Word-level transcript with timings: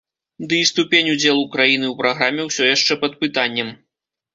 Ды 0.53 0.61
і 0.67 0.69
ступень 0.69 1.11
удзелу 1.15 1.45
краіны 1.57 1.85
ў 1.93 2.01
праграме 2.03 2.41
ўсё 2.51 2.75
яшчэ 2.75 2.93
пад 3.07 3.13
пытаннем. 3.25 3.77